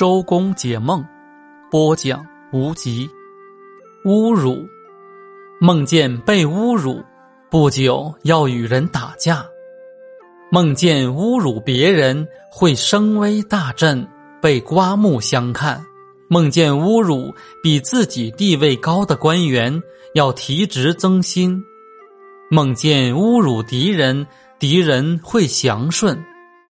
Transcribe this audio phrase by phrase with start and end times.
[0.00, 1.04] 周公解梦
[1.70, 3.06] 播讲无极。
[4.06, 4.66] 侮辱
[5.60, 7.04] 梦见被侮辱
[7.50, 9.44] 不久要与人打架。
[10.50, 14.08] 梦见侮辱别人会声威大振
[14.40, 15.84] 被刮目相看。
[16.28, 19.82] 梦见侮辱比自己地位高的官员
[20.14, 21.62] 要提职增薪。
[22.50, 24.26] 梦见侮辱敌人
[24.58, 26.18] 敌人会降顺。